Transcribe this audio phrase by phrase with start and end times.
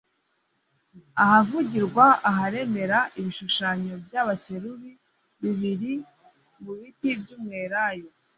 [1.23, 4.91] Ahavugirwa aharemera ibishushanyo by’abakerubi
[5.41, 5.93] bibiri
[6.63, 8.07] mu biti by’umwelayo